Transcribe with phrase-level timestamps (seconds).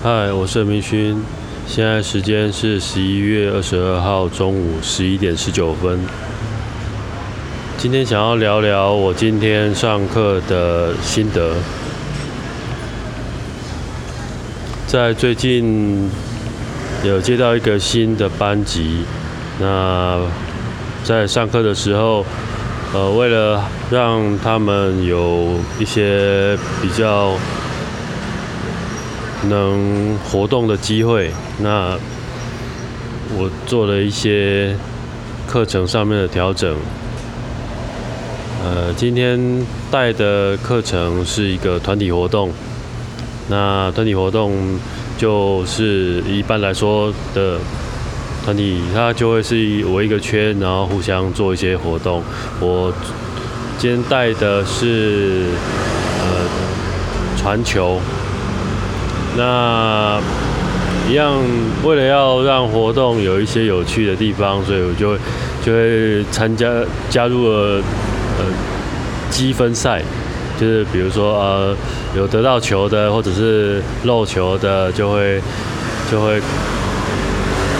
[0.00, 1.20] 嗨，我是明勋，
[1.66, 5.98] 现在时间是十一月二十二号中午十一点十九分。
[7.76, 11.52] 今天想要聊聊我今天上课的心得。
[14.86, 16.08] 在最近
[17.02, 19.02] 有接到一个新的班级，
[19.58, 20.20] 那
[21.02, 22.24] 在上课的时候，
[22.94, 27.32] 呃，为了让他们有一些比较。
[29.44, 31.96] 能活动的机会，那
[33.36, 34.74] 我做了一些
[35.46, 36.76] 课程上面的调整。
[38.64, 39.38] 呃，今天
[39.90, 42.50] 带的课程是一个团体活动，
[43.48, 44.78] 那团体活动
[45.16, 47.58] 就是一般来说的
[48.44, 49.54] 团体，它就会是
[49.86, 52.22] 围一个圈，然后互相做一些活动。
[52.60, 52.92] 我
[53.78, 55.44] 今天带的是
[56.20, 56.26] 呃
[57.40, 58.00] 传球。
[59.38, 60.20] 那
[61.08, 61.32] 一样，
[61.84, 65.16] 为了要让活动有一些有趣的地方，所以我就
[65.64, 66.68] 就会参加
[67.08, 67.80] 加入了
[68.38, 68.44] 呃
[69.30, 70.02] 积分赛，
[70.60, 71.76] 就是比如说呃
[72.16, 75.40] 有得到球的或者是漏球的，就会
[76.10, 76.40] 就会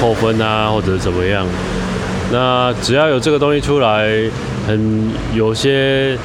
[0.01, 1.45] 扣分啊，或者怎么样。
[2.31, 4.09] 那只要有这个东西出来，
[4.67, 6.17] 很有些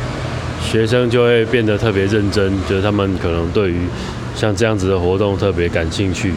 [0.61, 3.87] 学生就会变得特别认真，就是他们可能对于。
[4.35, 6.33] 像这样子的活动特别感兴趣，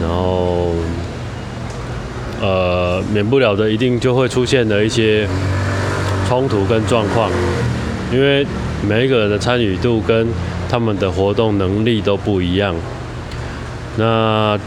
[0.00, 0.72] 然后，
[2.40, 5.26] 呃，免不了的一定就会出现的一些
[6.28, 7.30] 冲突跟状况，
[8.12, 8.46] 因为
[8.86, 10.26] 每一个人的参与度跟
[10.68, 12.74] 他们的活动能力都不一样。
[13.96, 14.58] 那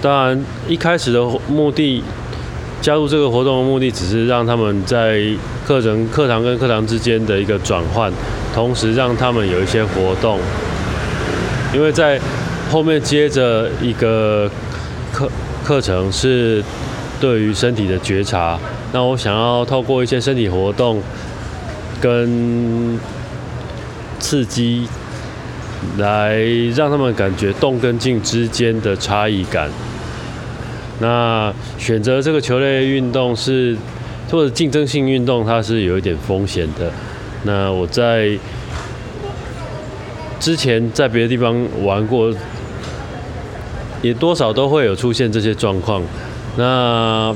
[0.00, 2.02] 当然一开始的目的，
[2.80, 5.22] 加入这个活动的目的，只是让他们在
[5.66, 8.12] 课程课堂跟课堂之间的一个转换，
[8.54, 10.38] 同时让他们有一些活动。
[11.74, 12.20] 因为在
[12.70, 14.48] 后面接着一个
[15.12, 15.28] 课
[15.64, 16.62] 课程是
[17.20, 18.58] 对于身体的觉察，
[18.92, 21.02] 那我想要透过一些身体活动
[22.00, 22.98] 跟
[24.20, 24.86] 刺激，
[25.98, 26.38] 来
[26.76, 29.68] 让他们感觉动跟静之间的差异感。
[31.00, 33.76] 那选择这个球类运动是
[34.30, 36.92] 或者竞争性运动，它是有一点风险的。
[37.42, 38.38] 那我在。
[40.44, 42.30] 之前在别的地方玩过，
[44.02, 46.02] 也多少都会有出现这些状况。
[46.58, 47.34] 那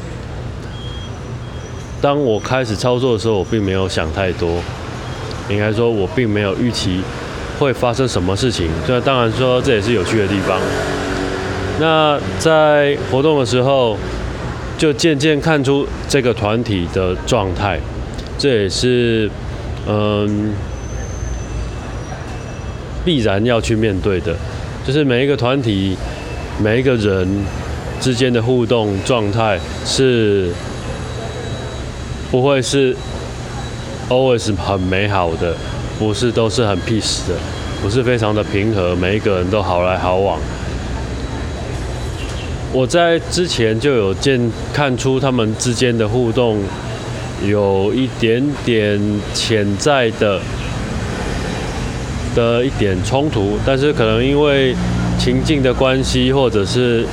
[2.02, 4.60] 当我开始操作的时候，我并没有想太多，
[5.48, 7.00] 应该说我并没有预期
[7.58, 8.69] 会发生什么事情。
[8.86, 10.60] 这当然说这也是有趣的地方。
[11.80, 13.96] 那在活动的时候，
[14.76, 17.80] 就渐渐看出这个团体的状态，
[18.36, 19.30] 这也是
[19.86, 20.52] 嗯。
[23.08, 24.36] 必然要去面对的，
[24.86, 25.96] 就是每一个团体、
[26.62, 27.26] 每一个人
[28.02, 30.52] 之间的互动状态是
[32.30, 32.94] 不会是
[34.10, 35.56] always 很美好的，
[35.98, 37.34] 不是都是很 peace 的，
[37.80, 40.38] 不是非常的平和，每一个人都好来好往。
[42.75, 44.38] 我在之前就有见
[44.75, 46.62] 看出他们之间的互动
[47.42, 49.00] 有一点点
[49.32, 50.38] 潜在的。
[52.38, 54.72] 的一点冲突，但是可能因为
[55.19, 57.04] 情境的关系，或者是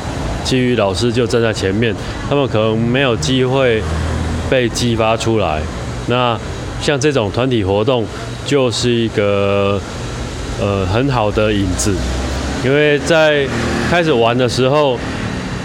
[0.44, 1.96] 基于老师就站在前面，
[2.30, 3.82] 他们可能没有机会
[4.48, 5.60] 被激发出来。
[6.06, 6.40] 那
[6.80, 8.06] 像这种团体活动，
[8.46, 9.82] 就是一个
[10.62, 11.96] 呃很好的引子，
[12.64, 13.48] 因为在
[13.90, 15.00] 开始玩的时候，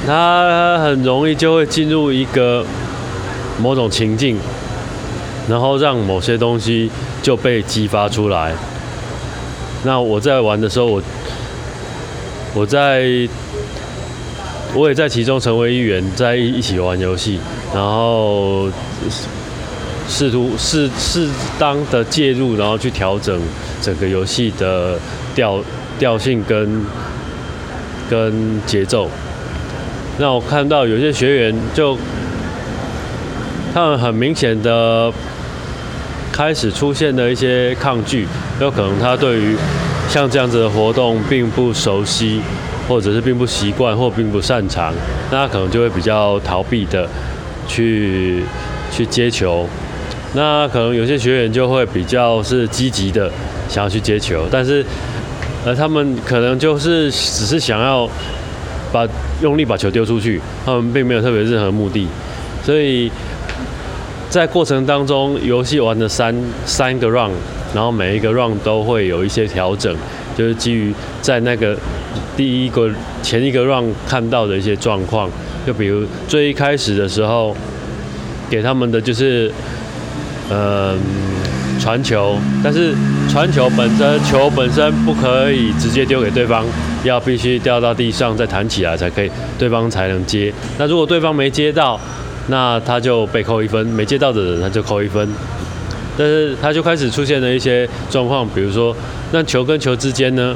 [0.06, 2.64] 他很容易就会进入一个
[3.60, 4.38] 某种情境，
[5.46, 6.90] 然后让某些东西
[7.22, 8.54] 就被激发出来。
[9.84, 11.02] 那我在玩的时候，我
[12.54, 13.28] 我在
[14.74, 17.38] 我也在其中成为一员，在一起玩游戏，
[17.74, 18.68] 然后
[20.08, 23.40] 试图适适当的介入，然后去调整
[23.80, 24.98] 整个游戏的
[25.34, 25.60] 调
[25.98, 26.84] 调性跟
[28.08, 29.08] 跟节奏。
[30.18, 31.96] 那我看到有些学员就
[33.72, 35.12] 他们很明显的。
[36.32, 38.26] 开始出现了一些抗拒，
[38.60, 39.56] 有可能他对于
[40.08, 42.40] 像这样子的活动并不熟悉，
[42.86, 44.92] 或者是并不习惯或并不擅长，
[45.30, 47.08] 那他可能就会比较逃避的
[47.66, 48.44] 去
[48.92, 49.66] 去接球。
[50.34, 53.30] 那可能有些学员就会比较是积极的
[53.68, 54.84] 想要去接球，但是
[55.64, 58.08] 呃他们可能就是只是想要
[58.92, 59.06] 把
[59.40, 62.06] 用力把球丢出去，他们并没有特别任何目的，
[62.62, 63.10] 所以。
[64.28, 66.32] 在过程当中，游戏玩了三
[66.64, 67.32] 三个 round，
[67.74, 69.94] 然后每一个 round 都会有一些调整，
[70.36, 71.76] 就是基于在那个
[72.36, 72.90] 第一个
[73.22, 75.30] 前一个 round 看到的一些状况，
[75.66, 77.56] 就比如最一开始的时候
[78.48, 79.52] 给他们的就是，
[80.50, 80.98] 嗯、
[81.78, 82.92] 传球，但是
[83.28, 86.64] 传球本身球本身不可以直接丢给对方，
[87.04, 90.52] 要必须掉到地上再弹起来才可以，对方才能接。
[90.76, 92.00] 那如果对方没接到，
[92.48, 95.28] 那他就被扣一分，没接到的人他就扣一分。
[96.18, 98.94] 但是他就开始出现了一些状况，比如说，
[99.32, 100.54] 那球跟球之间呢，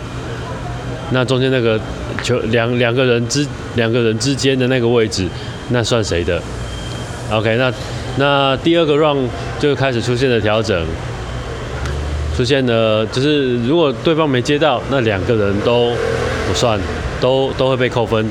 [1.11, 1.81] 那中间那个
[2.23, 3.47] 球两两个人之
[3.77, 5.27] 两个人之间的那个位置，
[5.71, 6.41] 那算谁的
[7.31, 7.73] ？OK，那
[8.17, 9.27] 那第二个 round
[9.59, 10.85] 就开始出现了调整，
[12.37, 15.91] 出现了就是如果对方没接到，那两个人都
[16.47, 16.79] 不算，
[17.21, 18.27] 都都会被扣分，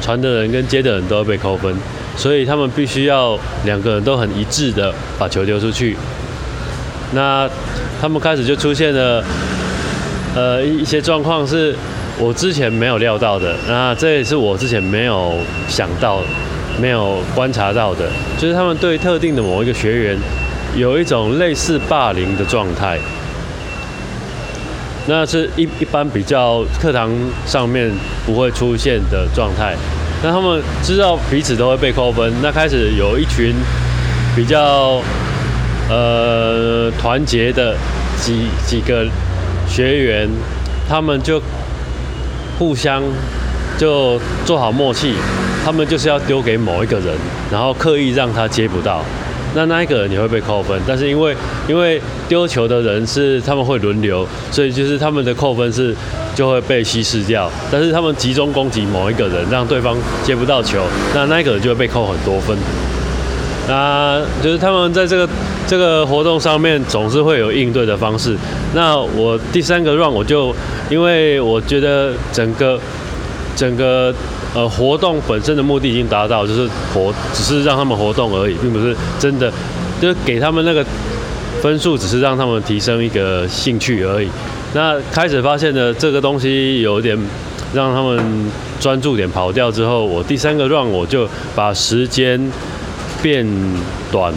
[0.00, 1.74] 传的人跟接的人都会被扣分，
[2.16, 5.96] 所以他们必须要两个人都很一致的把球丢出去。
[7.12, 7.48] 那
[8.00, 9.24] 他们开始就出现了，
[10.34, 11.74] 呃，一些状况是
[12.18, 15.34] 我之前没有料到的，那这也是我之前没有
[15.68, 16.20] 想到、
[16.80, 20.18] 没有观察到的，就是他们对特定的某一个学员
[20.74, 22.98] 有一种类似霸凌的状态。
[25.08, 27.08] 那是一一般比较课堂
[27.46, 27.88] 上面
[28.26, 29.76] 不会出现的状态。
[30.20, 33.54] 那他们知道彼此都会被扣分，那开始有一群
[34.34, 35.00] 比较
[35.88, 37.76] 呃团结的
[38.20, 39.06] 几几个
[39.68, 40.28] 学员，
[40.88, 41.40] 他们就
[42.58, 43.02] 互相
[43.78, 45.14] 就做好默契，
[45.64, 47.14] 他们就是要丢给某一个人，
[47.50, 49.02] 然后刻意让他接不到。
[49.54, 51.34] 那那一个人也会被扣分，但是因为
[51.66, 51.98] 因为
[52.28, 55.94] 丢球的人是他们会轮流，所以就是他们的扣分是
[56.34, 57.50] 就会被稀释掉。
[57.70, 60.84] 但是他们集中攻击某一个人，让对方接不到球，
[61.14, 62.54] 那那一个人就会被扣很多分。
[63.68, 65.28] 那就是他们在这个
[65.66, 68.36] 这个活动上面总是会有应对的方式。
[68.74, 70.54] 那我第三个 run 我就
[70.88, 72.78] 因为我觉得整个
[73.56, 74.14] 整个
[74.54, 79.52] 呃活动本身的目的已经达到，就是活只是让他们活动而已，并不是真的
[80.00, 80.84] 就是给他们那个
[81.60, 84.28] 分数，只是让他们提升一个兴趣而已。
[84.74, 87.18] 那开始发现呢，这个东西有点
[87.72, 88.22] 让他们
[88.78, 92.38] 专注点跑掉之后，我第三个 run 我就把时间
[93.26, 93.44] 变
[94.12, 94.32] 短，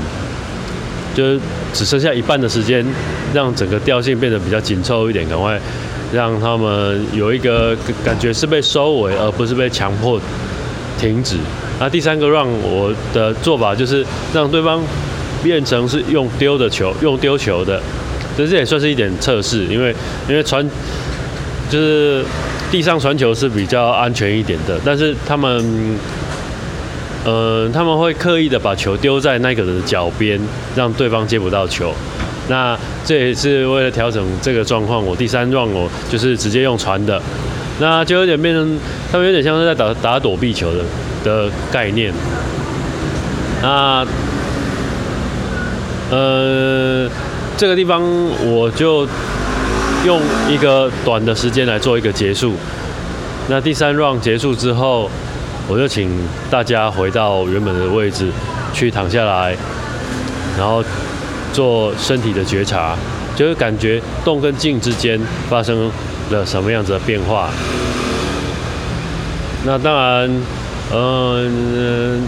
[1.13, 1.39] 就是
[1.71, 2.83] 只剩下一半的时间，
[3.31, 5.61] 让整个调性变得比较紧凑一点，赶快
[6.11, 10.19] 让他们有一个感觉是被收尾，而不是被强迫
[10.97, 11.35] 停止。
[11.79, 14.03] 那第三个让我的做法就是
[14.33, 14.81] 让对方
[15.43, 17.79] 变成是用丢的球，用丢球的，
[18.35, 19.93] 所以这也算是一点测试，因为
[20.27, 20.67] 因为传
[21.69, 22.25] 就是
[22.71, 25.63] 地上传球是比较安全一点的，但是他们。
[27.25, 30.39] 呃，他们会刻意的把球丢在那个人的脚边，
[30.75, 31.93] 让对方接不到球。
[32.47, 37.21] 那这也是为了调整这个状况，我第三 round 我就是直接用传的，
[37.79, 38.79] 那就有点变成
[39.11, 40.83] 他们有点像是在打打躲避球的
[41.23, 42.11] 的概念。
[43.61, 44.03] 那
[46.09, 47.07] 呃，
[47.55, 48.01] 这个地方
[48.51, 49.05] 我就
[50.05, 50.19] 用
[50.49, 52.55] 一个短的时间来做一个结束。
[53.47, 55.07] 那第三 round 结束之后，
[55.69, 56.09] 我就请
[56.49, 58.31] 大家回到原本的位置，
[58.73, 59.55] 去躺下来，
[60.57, 60.83] 然后
[61.53, 62.95] 做身体的觉察，
[63.35, 65.91] 就是感觉动跟静之间发生
[66.31, 67.51] 了什么样子的变化。
[69.63, 70.41] 那当然，
[70.91, 72.23] 嗯、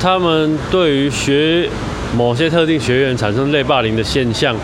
[0.00, 1.68] 他们对于学
[2.16, 4.56] 某些特定学员产生类霸凌的现象，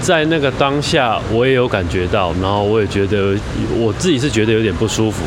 [0.00, 3.36] 在那个当下我也有感觉到，然后我也觉得
[3.76, 5.22] 我自己是觉得有点不舒服。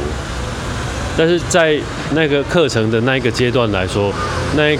[1.17, 1.77] 但是在
[2.13, 4.13] 那个课程的那一个阶段来说，
[4.57, 4.77] 那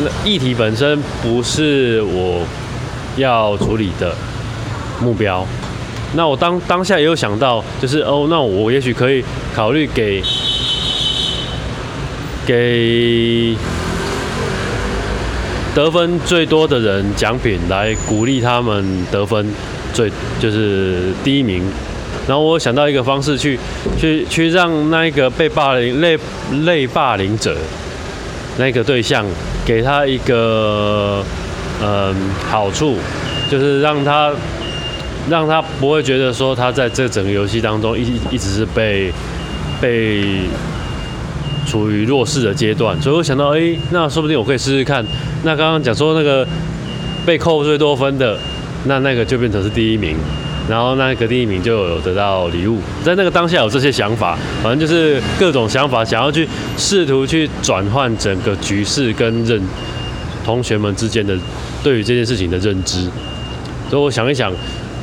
[0.00, 2.42] 那议题本身不是我
[3.16, 4.14] 要处理的
[5.00, 5.46] 目标。
[6.14, 9.22] 那我当当下也有想到，就是哦，那我也许可以
[9.54, 10.22] 考虑给
[12.46, 13.54] 给
[15.74, 19.52] 得分最多的人奖品，来鼓励他们得分
[19.92, 21.62] 最就是第一名。
[22.26, 23.58] 然后我想到一个方式去
[23.98, 26.18] 去去让那一个被霸凌类
[26.64, 27.56] 类霸凌者
[28.58, 29.24] 那个对象
[29.64, 31.22] 给他一个
[31.82, 32.14] 嗯
[32.48, 32.96] 好处，
[33.50, 34.32] 就是让他
[35.28, 39.12] 让他不会觉得说他在这整个游戏当中一一直是被
[39.80, 40.40] 被
[41.66, 45.04] 处于弱势的阶段，所以我想到，哎、那说不定我可以试试看。
[45.42, 46.46] 那刚刚讲说那个
[47.26, 48.38] 被扣最多分的，
[48.84, 50.16] 那那个就变成是第一名，
[50.68, 52.80] 然后那个第一名就有得到礼物。
[53.04, 59.60] 在那个当下有这些想法，反正就是各种想法，想要去试图去转换整个局势跟认
[60.44, 61.36] 同学们之间的
[61.82, 63.08] 对于这件事情的认知。
[63.88, 64.52] 所以我想一想，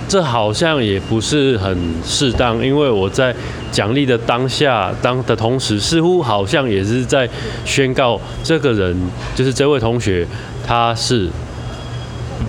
[0.10, 3.34] 这好像也不是很适当，因为我在
[3.72, 7.28] 奖励的当下当的同时，似乎好像也是在
[7.64, 8.96] 宣告这个人
[9.34, 10.28] 就是这位同学
[10.68, 11.30] 他是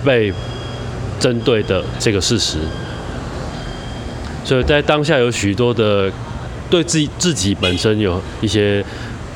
[0.03, 0.33] 被
[1.17, 2.57] 针对的这个事实。
[4.45, 6.09] 所以在当下有许多的
[6.69, 8.85] 对自己自己本身有一些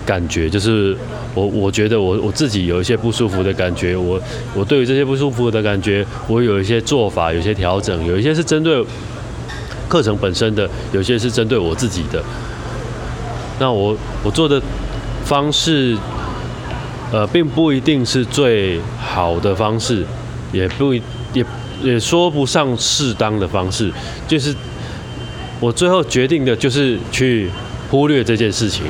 [0.06, 0.96] 感觉，就是
[1.34, 4.22] 我我觉得我我自己有一些不舒服的感觉，我
[4.54, 8.86] 我对于这些不舒服的感觉，我有一些做法，有些调整，有一些是针对
[9.88, 12.24] 课程本身的，有些是针对我自己的。
[13.60, 14.62] 那我我做的
[15.26, 15.98] 方式，
[17.12, 20.06] 呃，并不一定是最好的方式，
[20.52, 21.04] 也不也
[21.82, 23.92] 也说不上适当的方式，
[24.28, 24.56] 就是。
[25.60, 27.50] 我最后决定的就是去
[27.92, 28.86] 忽略这件事情，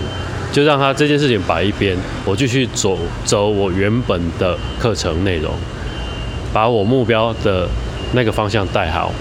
[0.52, 2.96] 就让他这件事情摆一边，我继续走
[3.26, 5.52] 走我原本的课程内容，
[6.54, 7.68] 把我目标的
[8.14, 9.12] 那个方向带好。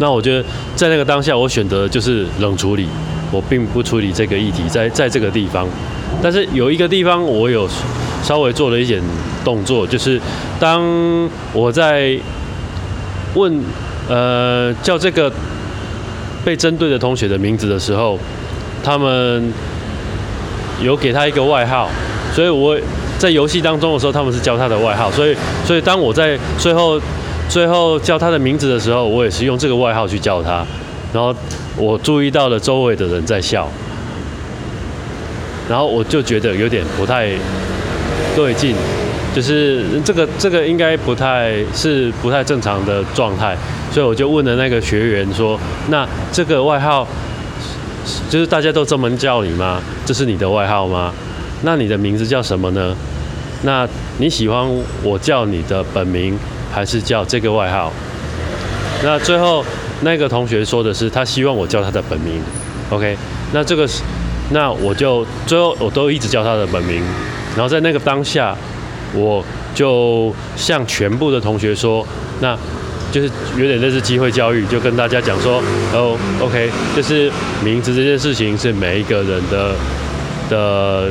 [0.00, 2.88] 那我觉得在那个当下，我选择就是冷处理，
[3.30, 5.68] 我并不处理这个议题，在在这个地方。
[6.20, 7.68] 但是有一个地方我有
[8.24, 9.00] 稍微做了一点
[9.44, 10.20] 动作，就是
[10.58, 10.82] 当
[11.52, 12.18] 我在
[13.34, 13.62] 问
[14.08, 15.32] 呃叫这个。
[16.44, 18.18] 被针对的同学的名字的时候，
[18.82, 19.52] 他们
[20.82, 21.88] 有给他一个外号，
[22.34, 22.76] 所以我
[23.18, 27.00] 在游戏当中的时候，他们是叫他的外号，所以所以当我在最后
[27.48, 30.66] 最后叫他的名字的时候，我也是用这个外号去叫他，
[31.12, 31.34] 然后
[31.76, 33.68] 我注意到了周围的人在笑，
[35.68, 37.30] 然后我就觉得有点不太
[38.34, 38.74] 对劲，
[39.32, 43.56] 就是这个这个应该不太是不太正常的状态。
[43.92, 47.06] 所以我就问了那个学员说：“那这个外号，
[48.30, 49.82] 就是大家都这么叫你吗？
[50.06, 51.12] 这是你的外号吗？
[51.62, 52.96] 那你的名字叫什么呢？
[53.64, 54.66] 那你喜欢
[55.02, 56.38] 我叫你的本名，
[56.72, 57.92] 还是叫这个外号？”
[59.04, 59.62] 那最后
[60.00, 62.40] 那个同学说的是他希望我叫他的本名。
[62.88, 63.14] OK，
[63.52, 64.02] 那这个是，
[64.52, 67.02] 那我就最后我都一直叫他的本名。
[67.54, 68.56] 然后在那个当下，
[69.12, 69.44] 我
[69.74, 72.06] 就向全部的同学说
[72.40, 72.56] ：“那。”
[73.12, 77.30] 就是有点类似机会教育，就跟大家讲说，哦，OK，就是
[77.62, 79.74] 名字这件事情是每一个人的
[80.48, 81.10] 的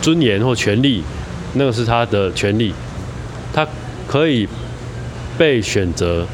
[0.00, 1.02] 尊严或权利，
[1.54, 2.72] 那个是他的权利，
[3.52, 3.66] 他
[4.06, 4.48] 可以
[5.36, 6.24] 被选择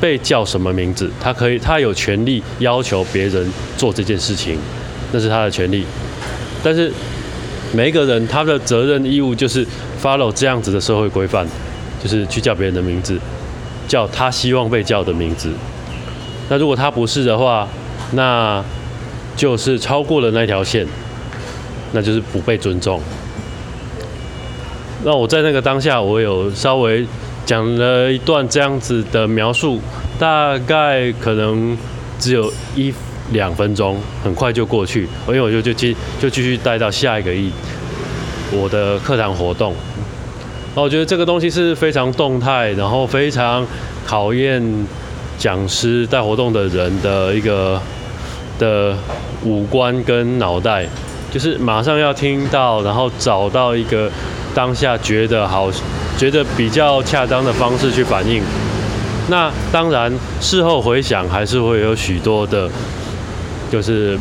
[0.00, 4.58] 被叫什么名字，他可以，他有权利要求别人做这件事情，
[5.12, 5.84] 那是他的权利。
[6.62, 6.90] 但是
[7.74, 9.66] 每一个人他的责任义务就是
[10.02, 11.46] follow 这样子的社会规范。
[12.04, 13.18] 就是去叫别人的名字，
[13.88, 15.50] 叫他希望被叫的名字。
[16.50, 17.66] 那如果他不是的话，
[18.12, 18.62] 那
[19.34, 20.86] 就是超过了那条线，
[21.92, 23.00] 那就是不被尊重。
[25.02, 27.06] 那我在那个当下，我有稍微
[27.46, 29.80] 讲了一段这样子的描述，
[30.18, 31.74] 大概可能
[32.18, 32.92] 只有一
[33.32, 35.08] 两分钟，很快就过去。
[35.26, 37.50] 因为我就就继就继续带到下一个一
[38.52, 39.74] 我的课堂活动。
[40.76, 43.64] 那我觉得这个东西是非常动态，然后非常
[44.04, 44.60] 考验
[45.38, 47.80] 讲师带活动的人的一个
[48.58, 48.96] 的
[49.44, 50.84] 五官跟脑袋，
[51.32, 54.10] 就是马上要听到，然后找到一个
[54.52, 55.70] 当下觉得好、
[56.18, 58.42] 觉得比较恰当的方式去反应。
[59.28, 62.68] 那当然事后回想，还是会有许多的，
[63.70, 64.18] 就是。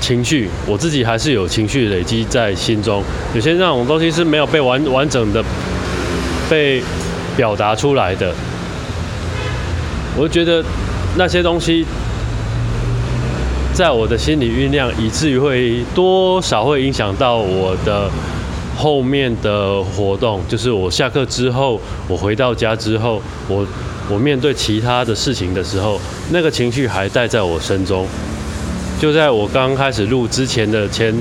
[0.00, 3.04] 情绪，我自己还是有情绪累积在心中，
[3.34, 5.44] 有些那种东西是没有被完完整的
[6.48, 6.82] 被
[7.36, 8.34] 表达出来的。
[10.16, 10.64] 我觉得
[11.16, 11.84] 那些东西
[13.72, 18.10] 在我的心里酝酿，以至于会多少会影响到我的
[18.76, 20.40] 后面的活动。
[20.48, 23.64] 就是我下课之后，我回到家之后，我
[24.10, 26.00] 我面对其他的事情的时候，
[26.32, 28.06] 那个情绪还带在我身中。
[29.00, 31.14] 就在我刚开始录之前的前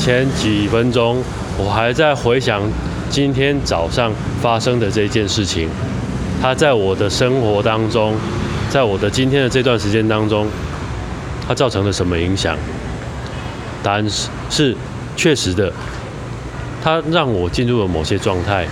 [0.00, 1.22] 前几分钟，
[1.58, 2.62] 我还在回想
[3.10, 5.68] 今天早上发生的这件事情，
[6.40, 8.14] 它在我的生活当中，
[8.70, 10.46] 在我的今天的这段时间当中，
[11.46, 12.56] 它造成了什么影响？
[13.82, 14.74] 答案是是
[15.14, 15.70] 确实的，
[16.82, 18.66] 它让我进入了某些状态，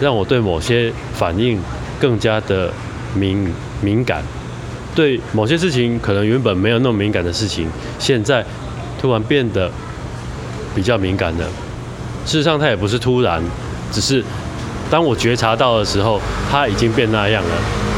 [0.00, 1.60] 让我对某些反应
[2.00, 2.72] 更加的
[3.14, 4.24] 敏敏感。
[4.94, 7.68] 对某些事情，可能原本没有那么敏感的事情，
[7.98, 8.44] 现在
[9.00, 9.70] 突然变得
[10.74, 11.44] 比较敏感了。
[12.26, 13.42] 事实上，它也不是突然，
[13.90, 14.22] 只是
[14.90, 16.20] 当我觉察到的时候，
[16.50, 17.50] 它已经变那样了。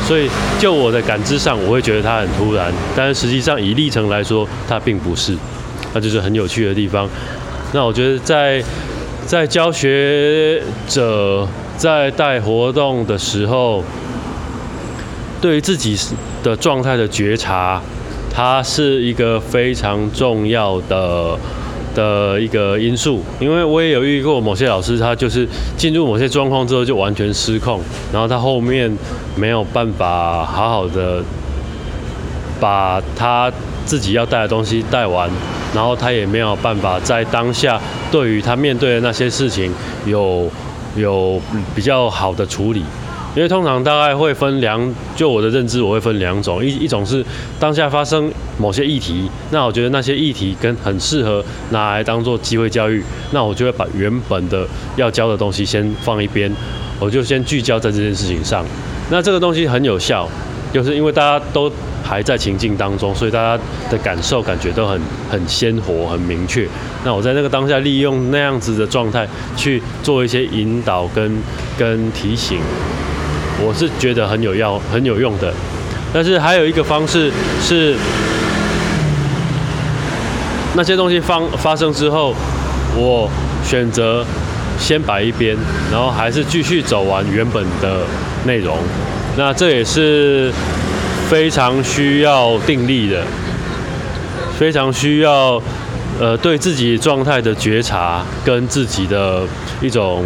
[0.07, 5.37] 所以，就我的感知上，我会觉得它很突然，但是实际上以历程来说，它并不是。
[5.95, 7.09] 那就是很有趣的地方。
[7.73, 8.63] 那我觉得，在
[9.27, 11.47] 在教学者
[11.77, 13.83] 在带活动的时候，
[15.43, 15.99] 对于自己
[16.43, 17.83] 的状态的觉察，
[18.33, 21.37] 它是一个非常重要的
[21.97, 23.21] 的一个因素。
[23.41, 25.47] 因为我也有遇过某些老师，他就是
[25.77, 27.81] 进入某些状况之后就完全失控，
[28.13, 28.91] 然后他后面
[29.35, 31.21] 没有办法好好的
[32.61, 33.53] 把他
[33.85, 35.29] 自己要带的东西带完，
[35.75, 37.81] 然后他也没有办法在当下
[38.13, 39.73] 对于他面对的那些事情
[40.07, 40.49] 有
[40.95, 41.43] 有
[41.75, 42.85] 比较好的处理。
[43.35, 47.25] 因为通常大概会分两，就我的认知，我会分两种，一一种是
[47.59, 56.55] 当下发生某些议题，那我觉得那些议题跟很适合拿来当做机会教育，那我就会把原本的要教的东西先放一边，
[57.01, 58.65] 我就先聚焦在这件事情上。
[59.11, 60.29] 那这个东西很有效，
[60.71, 61.73] 就是因为大家都
[62.03, 66.69] 还在情境当中，所以大家的感受感觉都很很鲜活、很明确。
[67.03, 71.39] 那我在那个当下利用那样子的状态去做一些引导跟
[71.79, 72.59] 跟提醒。
[73.65, 75.53] 我是觉得很有要很有用的，
[76.13, 77.31] 但是还有一个方式
[77.63, 77.95] 是，
[80.75, 82.35] 那些东西发发生之后，
[82.97, 83.31] 我
[83.65, 84.25] 选择
[84.79, 85.57] 先摆一边，
[85.93, 88.01] 然后还是继续走完原本的
[88.45, 88.77] 内容。
[89.37, 90.53] 那这也是
[91.31, 93.23] 非常需要定力的，
[94.59, 95.63] 非常需要
[96.21, 99.43] 呃对自己状态的觉察跟自己的
[99.81, 100.25] 一种。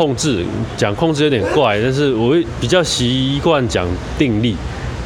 [0.00, 0.42] 控制
[0.78, 4.56] 讲控制有点怪，但是我会比较习惯讲定力，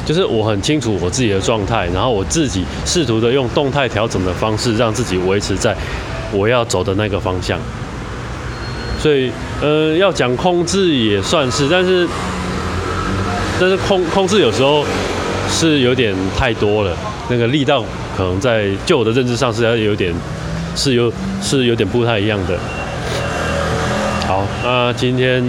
[0.05, 5.75] 就是我很清楚我自己的状态，然后我自己试图的用动态调整的方式，让自己维持在
[6.31, 7.59] 我要走的那个方向。
[8.97, 9.29] 所以，
[9.61, 12.07] 呃，要讲控制也算是，但是，
[13.59, 14.85] 但是控控制有时候
[15.49, 16.95] 是有点太多了，
[17.29, 17.83] 那个力道
[18.15, 20.13] 可能在就我的认知上是要有点
[20.73, 21.11] 是有
[21.41, 22.57] 是有点不太一样的。
[24.35, 25.41] 好，那今天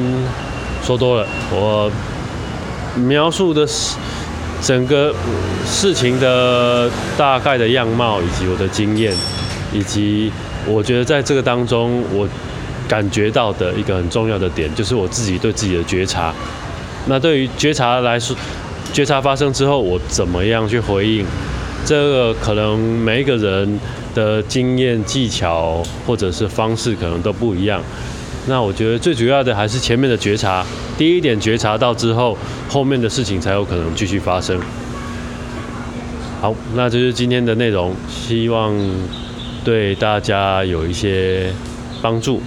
[0.85, 1.91] 说多了，我
[2.95, 3.97] 描述的是
[4.63, 5.13] 整个
[5.65, 6.89] 事情的
[7.19, 9.13] 大概的样貌，以及我的经验，
[9.73, 10.31] 以及
[10.69, 12.29] 我觉得在这个当中，我
[12.87, 16.33] 感觉到的一个很重要的点，就是我自己对自己的觉察。
[17.07, 18.37] 那对于觉察来说，
[18.93, 21.27] 觉察发生之后，我怎么样去回应？
[21.85, 23.81] 这个可能每一个人
[24.15, 27.83] 的经验、技巧或者是方式，可能都不一样。
[28.49, 30.65] 那我觉得最主要的还是前面的觉察，
[30.97, 34.61] 第一点觉察到之后，后面的事情才有可能继续发生。
[36.41, 38.73] 好，那这是今天的内容，希望
[39.65, 41.53] 对大家有一些
[42.01, 42.41] 帮助，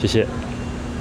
[0.00, 0.24] 谢谢。